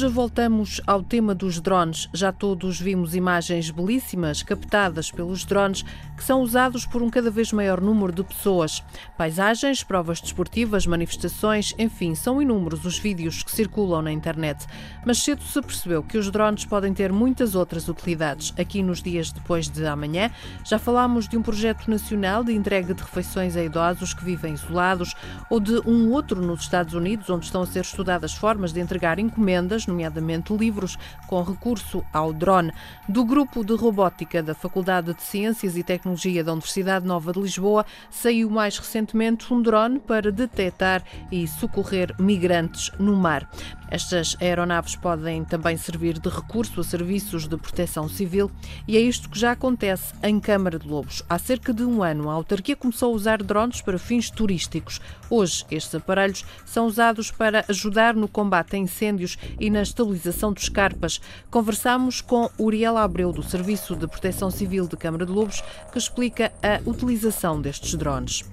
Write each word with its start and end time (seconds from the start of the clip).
Hoje 0.00 0.08
voltamos 0.08 0.80
ao 0.86 1.02
tema 1.02 1.34
dos 1.34 1.60
drones. 1.60 2.08
Já 2.14 2.32
todos 2.32 2.80
vimos 2.80 3.14
imagens 3.14 3.70
belíssimas 3.70 4.42
captadas 4.42 5.10
pelos 5.10 5.44
drones 5.44 5.84
que 6.16 6.24
são 6.24 6.40
usados 6.40 6.86
por 6.86 7.02
um 7.02 7.10
cada 7.10 7.30
vez 7.30 7.52
maior 7.52 7.82
número 7.82 8.10
de 8.10 8.24
pessoas. 8.24 8.82
Paisagens, 9.18 9.82
provas 9.82 10.18
desportivas, 10.18 10.86
manifestações, 10.86 11.74
enfim, 11.78 12.14
são 12.14 12.40
inúmeros 12.40 12.86
os 12.86 12.98
vídeos 12.98 13.42
que 13.42 13.50
circulam 13.50 14.00
na 14.00 14.10
internet. 14.10 14.66
Mas 15.04 15.18
cedo 15.18 15.42
se 15.42 15.60
percebeu 15.60 16.02
que 16.02 16.16
os 16.16 16.30
drones 16.30 16.64
podem 16.64 16.94
ter 16.94 17.12
muitas 17.12 17.54
outras 17.54 17.86
utilidades. 17.86 18.54
Aqui 18.58 18.82
nos 18.82 19.02
dias 19.02 19.30
depois 19.30 19.68
de 19.68 19.84
amanhã, 19.86 20.30
já 20.64 20.78
falámos 20.78 21.28
de 21.28 21.36
um 21.36 21.42
projeto 21.42 21.90
nacional 21.90 22.42
de 22.42 22.54
entrega 22.54 22.94
de 22.94 23.02
refeições 23.02 23.54
a 23.54 23.62
idosos 23.62 24.14
que 24.14 24.24
vivem 24.24 24.54
isolados 24.54 25.14
ou 25.50 25.60
de 25.60 25.78
um 25.86 26.10
outro 26.10 26.40
nos 26.40 26.62
Estados 26.62 26.94
Unidos, 26.94 27.28
onde 27.28 27.44
estão 27.44 27.60
a 27.60 27.66
ser 27.66 27.80
estudadas 27.80 28.32
formas 28.32 28.72
de 28.72 28.80
entregar 28.80 29.18
encomendas 29.18 29.89
nomeadamente 29.90 30.56
livros, 30.56 30.96
com 31.28 31.42
recurso 31.42 32.02
ao 32.12 32.32
drone. 32.32 32.72
Do 33.08 33.24
grupo 33.24 33.64
de 33.64 33.74
robótica 33.74 34.42
da 34.42 34.54
Faculdade 34.54 35.12
de 35.12 35.22
Ciências 35.22 35.76
e 35.76 35.82
Tecnologia 35.82 36.42
da 36.42 36.52
Universidade 36.52 37.06
Nova 37.06 37.32
de 37.32 37.40
Lisboa, 37.40 37.84
saiu 38.10 38.48
mais 38.48 38.78
recentemente 38.78 39.52
um 39.52 39.60
drone 39.60 39.98
para 39.98 40.32
detectar 40.32 41.02
e 41.30 41.46
socorrer 41.46 42.14
migrantes 42.18 42.90
no 42.98 43.14
mar. 43.16 43.48
Estas 43.90 44.36
aeronaves 44.40 44.94
podem 44.94 45.44
também 45.44 45.76
servir 45.76 46.18
de 46.20 46.28
recurso 46.28 46.80
a 46.80 46.84
serviços 46.84 47.48
de 47.48 47.56
proteção 47.56 48.08
civil 48.08 48.48
e 48.86 48.96
é 48.96 49.00
isto 49.00 49.28
que 49.28 49.38
já 49.38 49.50
acontece 49.50 50.14
em 50.22 50.38
Câmara 50.38 50.78
de 50.78 50.86
Lobos. 50.86 51.24
Há 51.28 51.38
cerca 51.38 51.74
de 51.74 51.82
um 51.82 52.00
ano, 52.00 52.30
a 52.30 52.34
autarquia 52.34 52.76
começou 52.76 53.12
a 53.12 53.16
usar 53.16 53.42
drones 53.42 53.80
para 53.80 53.98
fins 53.98 54.30
turísticos. 54.30 55.00
Hoje, 55.28 55.64
estes 55.70 55.92
aparelhos 55.92 56.44
são 56.64 56.86
usados 56.86 57.32
para 57.32 57.64
ajudar 57.68 58.14
no 58.14 58.28
combate 58.28 58.76
a 58.76 58.78
incêndios 58.78 59.36
e 59.58 59.68
na 59.68 59.79
estabilização 59.82 60.52
dos 60.52 60.68
carpas. 60.68 61.20
Conversamos 61.50 62.20
com 62.20 62.48
Uriel 62.58 62.96
Abreu, 62.96 63.32
do 63.32 63.42
Serviço 63.42 63.96
de 63.96 64.06
Proteção 64.06 64.50
Civil 64.50 64.86
de 64.86 64.96
Câmara 64.96 65.26
de 65.26 65.32
Lobos, 65.32 65.62
que 65.92 65.98
explica 65.98 66.52
a 66.62 66.80
utilização 66.88 67.60
destes 67.60 67.94
drones. 67.94 68.44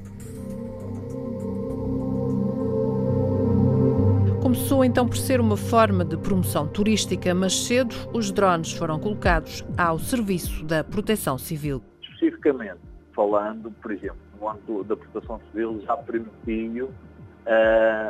Começou 4.41 4.85
então 4.85 5.07
por 5.07 5.17
ser 5.17 5.41
uma 5.41 5.57
forma 5.57 6.05
de 6.05 6.15
promoção 6.17 6.67
turística, 6.67 7.33
mas 7.33 7.53
cedo 7.53 7.93
os 8.13 8.31
drones 8.31 8.71
foram 8.71 8.99
colocados 8.99 9.63
ao 9.77 9.99
serviço 9.99 10.63
da 10.63 10.83
proteção 10.83 11.37
civil. 11.37 11.81
Especificamente 12.01 12.79
falando, 13.17 13.71
por 13.81 13.91
exemplo, 13.91 14.17
no 14.39 14.47
âmbito 14.47 14.83
da 14.83 14.95
proteção 14.95 15.41
civil 15.51 15.81
já 15.83 15.97
permitiu 15.97 16.91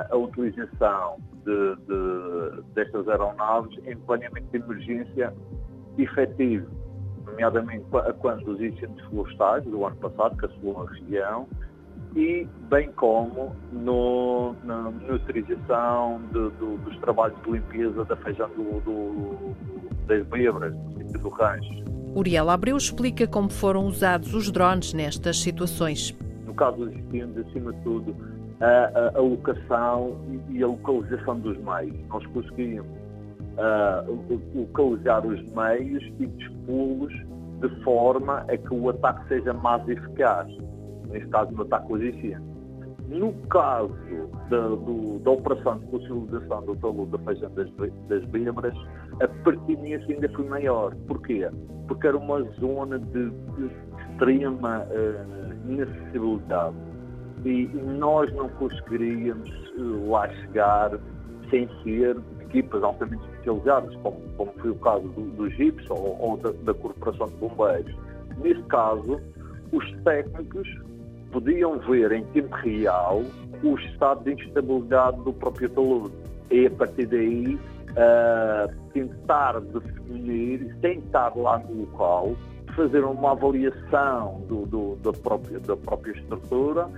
a 0.10 0.16
utilização 0.16 1.18
de, 1.46 1.76
de, 1.86 2.62
destas 2.74 3.08
aeronaves 3.08 3.78
em 3.86 3.96
planeamento 3.98 4.48
de 4.52 4.58
emergência 4.58 5.34
efetivo, 5.98 6.68
nomeadamente 7.26 7.86
quando 8.20 8.48
os 8.48 8.62
incêndios 8.62 9.08
florestais 9.10 9.64
do 9.66 9.86
ano 9.86 9.96
passado, 9.98 10.38
que 10.38 10.46
assolou 10.46 10.84
a 10.84 10.92
região, 10.92 11.48
e 12.16 12.48
bem 12.70 12.92
como 12.94 13.56
no, 13.72 14.56
na 14.64 14.90
do, 16.32 16.78
dos 16.78 16.98
trabalhos 17.00 17.40
de 17.44 17.52
limpeza 17.52 18.06
da 18.06 18.16
feijão 18.16 18.50
do, 18.50 18.80
do, 18.82 19.56
das 20.08 20.26
bebras, 20.28 20.74
do 20.74 21.20
do 21.20 21.30
rancho. 21.30 21.84
Uriel 22.16 22.50
Abreu 22.50 22.78
explica 22.78 23.28
como 23.28 23.50
foram 23.50 23.86
usados 23.86 24.34
os 24.34 24.52
drones 24.52 24.94
nestas 24.94 25.40
situações. 25.40 26.18
No 26.46 26.54
caso 26.54 26.78
dos 26.78 26.94
incêndios, 26.94 27.46
acima 27.48 27.74
de 27.74 27.82
tudo, 27.82 28.16
a, 28.60 29.18
a, 29.18 29.22
locação 29.22 30.18
e 30.50 30.64
a 30.64 30.68
localização 30.68 31.40
dos 31.40 31.58
meios. 31.58 31.96
Nós 32.10 32.26
conseguimos 32.28 32.88
uh, 33.58 34.40
localizar 34.56 35.26
os 35.26 35.42
meios 35.52 36.04
e 36.20 36.28
dispô-los 36.28 37.14
de 37.62 37.84
forma 37.84 38.46
a 38.50 38.58
que 38.58 38.74
o 38.74 38.90
ataque 38.90 39.28
seja 39.28 39.54
mais 39.54 39.88
eficaz 39.88 40.48
neste 41.10 41.28
caso 41.30 41.52
no 41.52 41.64
ataque 41.64 41.94
eficiente. 41.94 42.46
No 43.08 43.32
caso 43.48 43.96
da, 44.50 44.68
do, 44.68 45.20
da 45.20 45.32
operação 45.32 45.80
de 45.80 45.88
fossilização 45.88 46.66
do 46.66 46.76
talud 46.76 47.10
da 47.10 47.18
feijão 47.20 47.50
das, 47.54 47.70
das 48.10 48.26
bêbaras, 48.26 48.76
a 49.22 49.28
pertinência 49.46 50.14
ainda 50.14 50.28
foi 50.30 50.46
maior. 50.46 50.94
Porquê? 51.08 51.50
Porque 51.88 52.06
era 52.06 52.18
uma 52.18 52.42
zona 52.60 53.00
de, 53.00 53.30
de 53.30 53.72
extrema 54.12 54.86
uh, 54.90 55.72
inacessibilidade 55.72 56.76
e 57.48 57.68
nós 57.98 58.34
não 58.36 58.50
conseguiríamos 58.50 59.50
uh, 59.78 60.12
lá 60.12 60.28
chegar 60.28 61.00
sem 61.50 61.70
ser 61.82 62.18
equipas 62.42 62.84
altamente 62.84 63.24
especializadas, 63.30 63.96
como, 64.04 64.20
como 64.36 64.52
foi 64.58 64.72
o 64.72 64.76
caso 64.76 65.08
do, 65.10 65.22
do 65.32 65.50
GIPS 65.52 65.90
ou, 65.90 66.18
ou 66.20 66.38
da, 66.38 66.52
da 66.52 66.74
Corporação 66.74 67.28
de 67.28 67.36
Bombeiros. 67.36 67.96
Nesse 68.40 68.62
caso, 68.64 69.22
os 69.72 69.92
técnicos 70.04 70.68
podiam 71.32 71.80
ver 71.80 72.12
em 72.12 72.26
tempo 72.26 72.54
real 72.58 73.24
o 73.64 73.76
estado 73.80 74.26
de 74.26 74.34
instabilidade 74.34 75.18
do 75.24 75.32
próprio 75.32 75.70
talude. 75.70 76.14
E 76.52 76.66
a 76.66 76.72
partir 76.72 77.06
daí 77.06 77.56
uh, 77.56 78.76
tentar 78.92 79.62
definir, 79.62 80.76
sem 80.82 81.00
estar 81.00 81.34
lá 81.38 81.60
no 81.60 81.82
local, 81.82 82.36
fazer 82.76 83.04
uma 83.06 83.32
avaliação 83.32 84.42
do, 84.50 84.66
do, 84.66 84.96
da, 84.98 85.14
própria, 85.14 85.60
da 85.62 85.78
própria 85.78 86.12
estrutura 86.12 86.90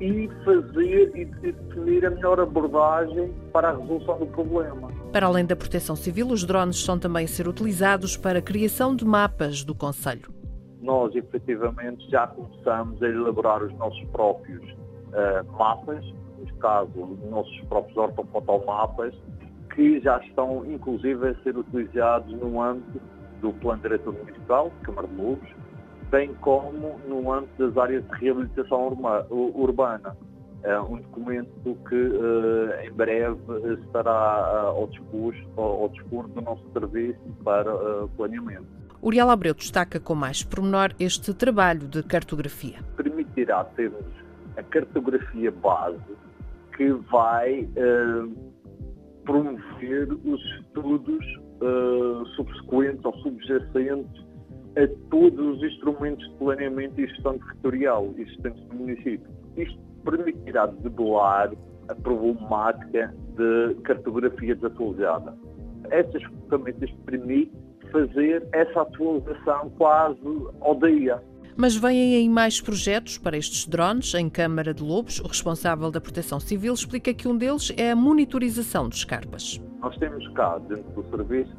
e 0.00 0.28
fazer 0.44 1.12
e 1.16 1.24
definir 1.24 2.06
a 2.06 2.10
melhor 2.10 2.40
abordagem 2.40 3.32
para 3.52 3.70
a 3.70 3.76
resolução 3.76 4.18
do 4.18 4.26
problema. 4.26 4.88
Para 5.12 5.26
além 5.26 5.44
da 5.44 5.56
proteção 5.56 5.96
civil, 5.96 6.28
os 6.28 6.44
drones 6.44 6.82
são 6.82 6.98
também 6.98 7.24
a 7.24 7.28
ser 7.28 7.48
utilizados 7.48 8.16
para 8.16 8.38
a 8.38 8.42
criação 8.42 8.94
de 8.94 9.04
mapas 9.04 9.64
do 9.64 9.74
Conselho 9.74 10.38
nós 10.80 11.14
efetivamente 11.14 12.08
já 12.10 12.26
começamos 12.28 13.02
a 13.02 13.08
elaborar 13.08 13.62
os 13.62 13.72
nossos 13.74 14.02
próprios 14.10 14.64
uh, 14.72 15.52
mapas, 15.58 16.04
neste 16.38 16.54
caso, 16.54 16.90
os 16.94 17.30
nossos 17.30 17.60
próprios 17.62 17.96
ortofotomapas, 17.96 19.14
que 19.74 20.00
já 20.00 20.18
estão 20.18 20.64
inclusive 20.66 21.28
a 21.28 21.34
ser 21.42 21.56
utilizados 21.56 22.32
no 22.40 22.60
âmbito 22.60 23.00
do 23.40 23.52
Plano 23.54 23.82
Diretor 23.82 24.14
Municipal, 24.14 24.72
Câmara 24.82 25.06
de 25.06 25.14
Lobos, 25.14 25.48
bem 26.10 26.34
como 26.40 26.98
no 27.06 27.32
âmbito 27.32 27.66
das 27.66 27.76
áreas 27.76 28.04
de 28.04 28.16
reabilitação 28.16 28.96
urbana. 29.30 30.16
É 30.62 30.78
um 30.80 30.96
documento 30.96 31.78
que 31.88 31.94
uh, 31.94 32.80
em 32.82 32.92
breve 32.92 33.38
estará 33.80 34.64
uh, 34.64 34.80
ao, 34.80 34.86
dispor, 34.88 35.34
ao 35.56 35.88
dispor 35.90 36.28
do 36.28 36.40
nosso 36.42 36.64
serviço 36.72 37.20
para 37.44 37.72
uh, 37.72 38.08
planeamento. 38.16 38.66
Uriel 39.00 39.30
Abreu 39.30 39.54
destaca 39.54 40.00
com 40.00 40.16
mais 40.16 40.42
pormenor 40.42 40.92
este 40.98 41.32
trabalho 41.32 41.86
de 41.86 42.02
cartografia. 42.02 42.78
Permitirá 42.96 43.62
termos 43.64 44.04
a 44.56 44.62
cartografia 44.64 45.52
base 45.52 46.00
que 46.76 46.90
vai 47.08 47.68
promover 49.24 50.12
os 50.24 50.40
estudos 50.56 51.24
subsequentes 52.34 53.04
ou 53.04 53.14
subjacentes 53.18 54.27
a 54.78 55.10
todos 55.10 55.56
os 55.56 55.62
instrumentos 55.64 56.24
de 56.28 56.34
planeamento 56.36 57.00
e 57.00 57.08
gestão 57.08 57.36
territorial 57.38 58.14
existentes 58.16 58.64
no 58.68 58.74
município. 58.76 59.28
Isto 59.56 59.78
permitirá 60.04 60.66
debelar 60.66 61.52
a 61.88 61.94
problemática 61.96 63.12
de 63.36 63.74
cartografia 63.82 64.54
desatualizada. 64.54 65.36
Estas 65.90 66.22
ferramentas 66.22 66.90
permitem 67.04 67.50
fazer 67.90 68.46
essa 68.52 68.82
atualização 68.82 69.70
quase 69.78 70.20
ao 70.60 70.78
dia. 70.78 71.20
Mas 71.56 71.74
vêm 71.74 72.14
aí 72.14 72.28
mais 72.28 72.60
projetos 72.60 73.18
para 73.18 73.36
estes 73.36 73.66
drones 73.66 74.14
em 74.14 74.30
Câmara 74.30 74.72
de 74.72 74.82
Lobos. 74.82 75.18
O 75.18 75.26
responsável 75.26 75.90
da 75.90 76.00
Proteção 76.00 76.38
Civil 76.38 76.72
explica 76.72 77.12
que 77.12 77.26
um 77.26 77.36
deles 77.36 77.72
é 77.76 77.90
a 77.90 77.96
monitorização 77.96 78.88
de 78.88 78.94
escarpas. 78.94 79.60
Nós 79.80 79.96
temos 79.96 80.28
cá, 80.34 80.58
dentro 80.58 81.02
do 81.02 81.10
serviço, 81.10 81.56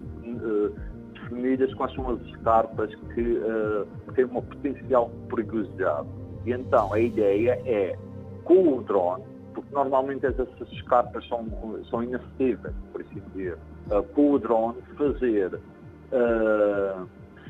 definidas 1.29 1.73
quais 1.75 1.93
são 1.93 2.09
as 2.09 2.21
escarpas 2.21 2.93
que 3.13 3.21
uh, 3.21 3.87
têm 4.13 4.25
uma 4.25 4.41
potencial 4.41 5.09
perigosidade. 5.29 6.07
E 6.45 6.51
então 6.51 6.91
a 6.93 6.99
ideia 6.99 7.61
é, 7.65 7.97
com 8.43 8.77
o 8.77 8.83
drone, 8.83 9.23
porque 9.53 9.73
normalmente 9.73 10.25
essas 10.25 10.49
escarpas 10.71 11.27
são, 11.27 11.45
são 11.89 12.03
inacessíveis, 12.03 12.73
por 12.91 13.01
assim 13.01 13.21
dizer, 13.33 13.57
uh, 13.91 14.03
com 14.13 14.31
o 14.31 14.39
drone 14.39 14.81
fazer 14.97 15.53
uh, 15.55 17.07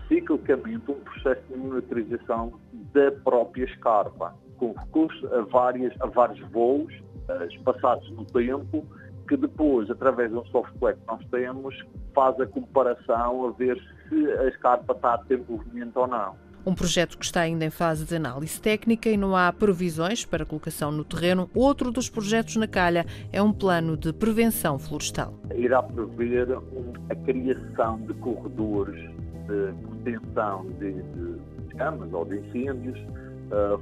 ciclicamente 0.07 0.91
um 0.91 0.99
processo 0.99 1.41
de 1.49 1.57
monitorização 1.57 2.53
da 2.93 3.11
própria 3.23 3.65
escarpa, 3.65 4.35
com 4.57 4.73
recurso 4.73 5.27
a, 5.33 5.41
várias, 5.41 5.93
a 6.01 6.07
vários 6.07 6.39
voos 6.51 6.93
espaçados 7.51 8.09
no 8.09 8.25
tempo, 8.25 8.83
que 9.29 9.37
depois, 9.37 9.89
através 9.91 10.31
de 10.31 10.37
um 10.37 10.45
software 10.45 10.95
que 10.95 11.07
nós 11.07 11.23
temos, 11.29 11.75
faz 12.15 12.37
a 12.41 12.47
comparação 12.47 13.45
a 13.45 13.51
ver 13.51 13.79
se 14.09 14.31
a 14.31 14.47
escarpa 14.47 14.93
está 14.93 15.13
a 15.13 15.17
ter 15.19 15.39
movimento 15.47 15.97
ou 15.97 16.07
não. 16.07 16.35
Um 16.65 16.73
projeto 16.73 17.17
que 17.17 17.23
está 17.23 17.41
ainda 17.41 17.63
em 17.63 17.69
fase 17.69 18.05
de 18.05 18.15
análise 18.15 18.59
técnica 18.59 19.07
e 19.07 19.15
não 19.15 19.35
há 19.35 19.53
previsões 19.53 20.25
para 20.25 20.45
colocação 20.45 20.91
no 20.91 21.05
terreno. 21.05 21.49
Outro 21.55 21.91
dos 21.91 22.09
projetos 22.09 22.55
na 22.57 22.67
calha 22.67 23.05
é 23.31 23.41
um 23.41 23.53
plano 23.53 23.95
de 23.95 24.11
prevenção 24.11 24.77
florestal. 24.79 25.33
Irá 25.55 25.81
prever 25.83 26.47
a 27.09 27.15
criação 27.15 28.01
de 28.01 28.13
corredores 28.15 28.99
de 29.47 29.73
proteção 30.03 30.65
de, 30.79 30.93
de 30.93 31.77
chamas 31.77 32.11
ou 32.11 32.25
de 32.25 32.39
incêndios 32.39 32.99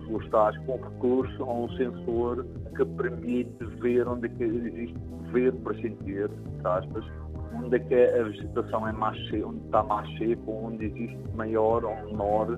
florestais 0.05 0.57
com 0.65 0.77
recurso 0.77 1.43
a 1.43 1.53
um 1.53 1.69
sensor 1.77 2.45
que 2.75 2.85
permite 2.85 3.65
ver 3.79 4.07
onde 4.07 4.27
é 4.27 4.43
existe, 4.43 4.97
ver 5.31 5.53
para 5.53 5.73
sentir, 5.75 6.29
aspas, 6.63 7.05
onde 7.53 7.75
é 7.75 7.79
que 7.79 7.95
a 7.95 8.23
vegetação 8.23 8.87
é 8.87 8.91
mais 8.91 9.17
cheia, 9.27 9.47
onde 9.47 9.63
está 9.65 9.83
mais 9.83 10.17
seco, 10.17 10.51
onde 10.51 10.85
existe 10.85 11.17
maior 11.35 11.83
ou 11.83 11.95
menor 12.05 12.57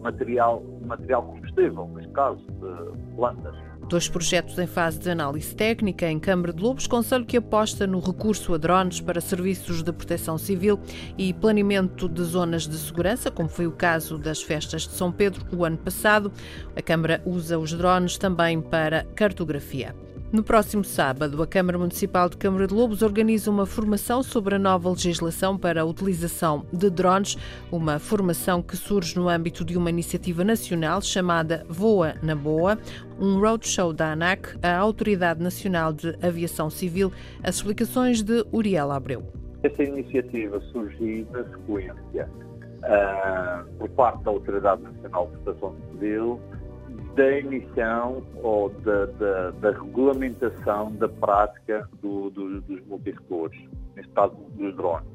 material, 0.00 0.62
material 0.86 1.22
combustível, 1.24 1.88
neste 1.94 2.12
caso, 2.12 2.38
de 2.38 3.16
plantas. 3.16 3.54
Dois 3.88 4.08
projetos 4.08 4.58
em 4.58 4.66
fase 4.66 4.98
de 4.98 5.08
análise 5.08 5.54
técnica 5.54 6.10
em 6.10 6.18
Câmara 6.18 6.52
de 6.52 6.60
Lobos, 6.60 6.88
conselho 6.88 7.24
que 7.24 7.36
aposta 7.36 7.86
no 7.86 8.00
recurso 8.00 8.52
a 8.52 8.58
drones 8.58 9.00
para 9.00 9.20
serviços 9.20 9.80
de 9.80 9.92
proteção 9.92 10.36
civil 10.36 10.80
e 11.16 11.32
planeamento 11.32 12.08
de 12.08 12.22
zonas 12.24 12.66
de 12.66 12.76
segurança, 12.76 13.30
como 13.30 13.48
foi 13.48 13.68
o 13.68 13.72
caso 13.72 14.18
das 14.18 14.42
festas 14.42 14.82
de 14.82 14.92
São 14.92 15.12
Pedro 15.12 15.46
o 15.56 15.64
ano 15.64 15.78
passado. 15.78 16.32
A 16.74 16.82
Câmara 16.82 17.22
usa 17.24 17.60
os 17.60 17.72
drones 17.72 18.18
também 18.18 18.60
para 18.60 19.04
cartografia. 19.14 19.94
No 20.32 20.42
próximo 20.42 20.82
sábado, 20.82 21.40
a 21.40 21.46
Câmara 21.46 21.78
Municipal 21.78 22.28
de 22.28 22.36
Câmara 22.36 22.66
de 22.66 22.74
Lobos 22.74 23.00
organiza 23.00 23.48
uma 23.48 23.64
formação 23.64 24.24
sobre 24.24 24.56
a 24.56 24.58
nova 24.58 24.90
legislação 24.90 25.56
para 25.56 25.82
a 25.82 25.84
utilização 25.84 26.66
de 26.72 26.90
drones, 26.90 27.36
uma 27.70 28.00
formação 28.00 28.60
que 28.60 28.76
surge 28.76 29.16
no 29.16 29.28
âmbito 29.28 29.64
de 29.64 29.78
uma 29.78 29.88
iniciativa 29.88 30.42
nacional 30.42 31.00
chamada 31.00 31.64
Voa 31.68 32.14
na 32.24 32.34
Boa, 32.34 32.76
um 33.20 33.38
roadshow 33.38 33.92
da 33.92 34.12
ANAC, 34.12 34.58
a 34.62 34.76
Autoridade 34.76 35.40
Nacional 35.40 35.92
de 35.92 36.16
Aviação 36.20 36.68
Civil. 36.70 37.12
As 37.44 37.56
explicações 37.56 38.20
de 38.20 38.44
Uriel 38.52 38.90
Abreu. 38.90 39.22
Essa 39.62 39.84
iniciativa 39.84 40.60
surgiu 40.72 41.24
na 41.30 41.44
sequência 41.44 42.28
uh, 42.82 43.78
por 43.78 43.88
parte 43.90 44.24
da 44.24 44.32
Autoridade 44.32 44.82
Nacional 44.82 45.30
de 45.30 45.36
Aviação 45.48 45.76
Civil 45.92 46.40
da 47.14 47.38
emissão 47.38 48.22
ou 48.42 48.68
da, 48.68 49.06
da, 49.06 49.50
da 49.52 49.70
regulamentação 49.70 50.92
da 50.92 51.08
prática 51.08 51.88
do, 52.02 52.30
do, 52.30 52.60
dos 52.60 52.86
multirrecores, 52.86 53.58
neste 53.94 54.12
caso 54.12 54.36
dos 54.54 54.76
drones. 54.76 55.08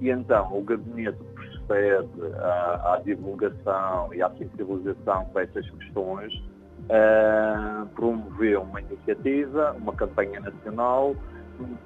E 0.00 0.10
então 0.10 0.56
o 0.56 0.62
gabinete 0.62 1.18
procede 1.34 2.08
à, 2.38 2.94
à 2.94 3.00
divulgação 3.04 4.12
e 4.12 4.22
à 4.22 4.30
sensibilização 4.30 5.26
para 5.26 5.42
essas 5.42 5.68
questões, 5.70 6.34
uh, 6.84 7.86
promoveu 7.94 8.62
uma 8.62 8.80
iniciativa, 8.80 9.72
uma 9.80 9.92
campanha 9.92 10.40
nacional, 10.40 11.14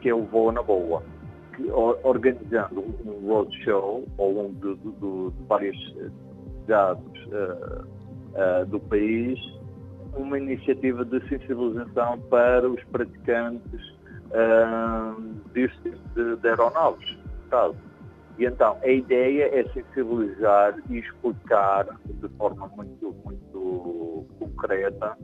que 0.01 0.09
é 0.09 0.15
o 0.15 0.25
Voa 0.25 0.53
na 0.53 0.63
Boa, 0.63 1.03
que, 1.57 1.71
organizando 1.71 2.81
um 3.05 3.27
roadshow 3.27 4.05
ao 4.19 4.31
longo 4.31 4.55
de, 4.55 4.77
de, 4.77 4.91
de 4.91 5.47
várias 5.47 5.77
cidades 6.61 7.27
uh, 7.27 8.02
uh, 8.35 8.67
do 8.67 8.81
país 8.81 9.39
uma 10.17 10.39
iniciativa 10.39 11.05
de 11.05 11.27
sensibilização 11.29 12.19
para 12.31 12.69
os 12.69 12.83
praticantes 12.85 13.81
uh, 14.31 15.21
deste 15.53 15.79
tipo 15.83 16.09
de, 16.15 16.37
de 16.37 16.49
aeronaves. 16.49 17.19
E 18.39 18.45
então, 18.47 18.77
a 18.83 18.89
ideia 18.89 19.45
é 19.59 19.65
sensibilizar 19.73 20.75
e 20.89 20.99
explicar 20.99 21.87
de 22.07 22.29
forma 22.37 22.67
muito, 22.77 23.15
muito 23.25 24.27
concreta 24.39 25.17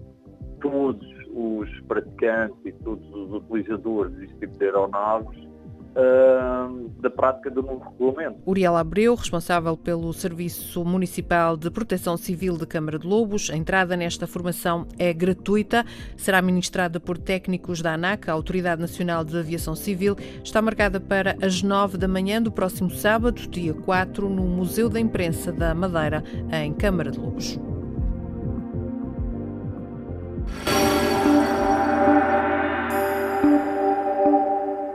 todos 0.60 1.06
os 1.34 1.80
praticantes 1.82 2.58
e 2.64 2.72
todos 2.72 3.08
os 3.14 3.32
utilizadores 3.32 4.12
deste 4.14 4.36
tipo 4.36 4.58
de 4.58 4.64
aeronaves 4.64 5.47
da 7.00 7.10
prática 7.10 7.50
do 7.50 7.62
novo 7.62 7.84
regulamento. 7.90 8.38
Uriel 8.46 8.76
Abreu, 8.76 9.14
responsável 9.14 9.76
pelo 9.76 10.12
Serviço 10.12 10.84
Municipal 10.84 11.56
de 11.56 11.70
Proteção 11.70 12.16
Civil 12.16 12.56
de 12.56 12.66
Câmara 12.66 12.98
de 12.98 13.06
Lobos. 13.06 13.50
A 13.50 13.56
entrada 13.56 13.96
nesta 13.96 14.26
formação 14.26 14.86
é 14.98 15.12
gratuita, 15.12 15.84
será 16.16 16.40
ministrada 16.40 17.00
por 17.00 17.18
técnicos 17.18 17.82
da 17.82 17.94
ANAC, 17.94 18.28
a 18.28 18.32
Autoridade 18.32 18.80
Nacional 18.80 19.24
de 19.24 19.38
Aviação 19.38 19.74
Civil. 19.74 20.16
Está 20.42 20.62
marcada 20.62 21.00
para 21.00 21.36
as 21.42 21.62
9 21.62 21.98
da 21.98 22.08
manhã 22.08 22.40
do 22.40 22.52
próximo 22.52 22.90
sábado, 22.90 23.46
dia 23.48 23.74
4, 23.74 24.28
no 24.28 24.44
Museu 24.44 24.88
da 24.88 25.00
Imprensa 25.00 25.52
da 25.52 25.74
Madeira, 25.74 26.22
em 26.52 26.72
Câmara 26.72 27.10
de 27.10 27.18
Lobos. 27.18 27.58